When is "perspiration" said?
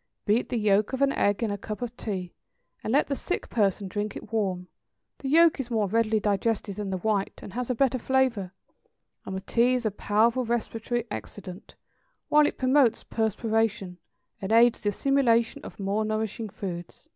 13.04-13.98